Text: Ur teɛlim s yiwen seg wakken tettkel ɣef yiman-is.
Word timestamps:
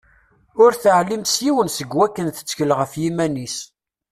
Ur 0.63 0.71
teɛlim 0.81 1.23
s 1.33 1.35
yiwen 1.45 1.69
seg 1.77 1.89
wakken 1.97 2.27
tettkel 2.35 2.71
ɣef 2.79 2.91
yiman-is. 3.01 3.57